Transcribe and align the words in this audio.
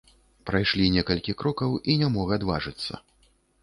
Прайшлі 0.49 0.87
некалькі 0.95 1.37
крокаў, 1.43 1.79
і 1.91 1.99
не 2.03 2.13
мог 2.19 2.37
адважыцца. 2.43 2.93